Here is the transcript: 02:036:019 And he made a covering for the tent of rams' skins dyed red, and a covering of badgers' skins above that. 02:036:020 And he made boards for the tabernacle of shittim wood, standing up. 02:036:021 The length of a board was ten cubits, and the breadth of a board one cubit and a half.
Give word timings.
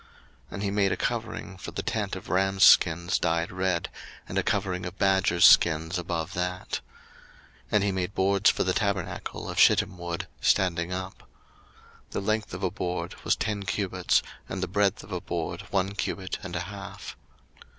02:036:019 0.01 0.09
And 0.53 0.63
he 0.63 0.71
made 0.71 0.91
a 0.91 0.97
covering 0.97 1.57
for 1.57 1.69
the 1.69 1.83
tent 1.83 2.15
of 2.15 2.27
rams' 2.27 2.63
skins 2.63 3.19
dyed 3.19 3.51
red, 3.51 3.87
and 4.27 4.39
a 4.39 4.41
covering 4.41 4.83
of 4.87 4.97
badgers' 4.97 5.45
skins 5.45 5.99
above 5.99 6.33
that. 6.33 6.81
02:036:020 7.65 7.67
And 7.73 7.83
he 7.83 7.91
made 7.91 8.15
boards 8.15 8.49
for 8.49 8.63
the 8.63 8.73
tabernacle 8.73 9.47
of 9.47 9.59
shittim 9.59 9.99
wood, 9.99 10.27
standing 10.41 10.91
up. 10.91 11.29
02:036:021 12.07 12.09
The 12.09 12.21
length 12.21 12.53
of 12.55 12.63
a 12.63 12.71
board 12.71 13.23
was 13.23 13.35
ten 13.35 13.61
cubits, 13.61 14.23
and 14.49 14.63
the 14.63 14.67
breadth 14.67 15.03
of 15.03 15.11
a 15.11 15.21
board 15.21 15.61
one 15.69 15.93
cubit 15.93 16.39
and 16.41 16.55
a 16.55 16.61
half. 16.61 17.15